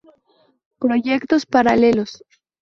[0.79, 2.23] Proyectos paralelos